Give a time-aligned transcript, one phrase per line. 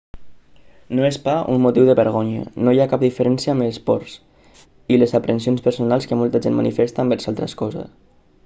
[0.99, 4.15] no és pas un motiu de vergonya no hi ha cap diferència amb les pors
[4.95, 7.87] i les aprensions personals que molta gent manifesta envers altres coses